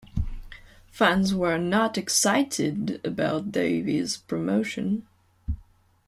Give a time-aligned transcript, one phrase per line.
[0.89, 5.05] Fans were not excited about Davie's promotion.